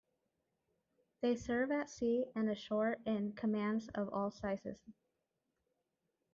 They 1.21 1.35
serve 1.35 1.69
at 1.69 1.87
sea 1.91 2.25
and 2.33 2.49
ashore 2.49 2.97
in 3.05 3.33
commands 3.33 3.87
of 3.89 4.09
all 4.11 4.31
sizes. 4.31 4.81